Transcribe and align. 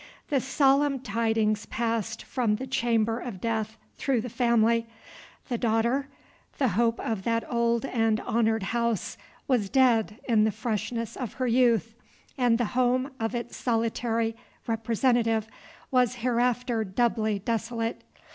The 0.29 0.41
solemn 0.41 1.01
tidings 1.01 1.67
passed 1.67 2.23
from 2.23 2.55
the 2.55 2.65
chamber 2.65 3.19
of 3.19 3.39
death 3.39 3.77
through 3.97 4.21
the 4.21 4.29
family. 4.31 4.87
The 5.47 5.59
daughter, 5.59 6.07
the 6.57 6.69
hope 6.69 6.99
of 6.99 7.21
that 7.21 7.43
old 7.47 7.85
and 7.85 8.19
honored 8.21 8.63
house, 8.63 9.15
was 9.47 9.69
dead 9.69 10.17
in 10.23 10.43
the 10.43 10.49
freshness 10.51 11.15
of 11.15 11.33
her 11.33 11.45
youth, 11.45 11.93
and 12.35 12.57
the 12.57 12.65
home 12.73 13.11
of 13.19 13.35
its 13.35 13.55
solitary 13.55 14.35
representative 14.65 15.45
was 15.91 16.15
hereafter 16.15 16.83
doubly 16.83 17.37
desolate. 17.37 18.03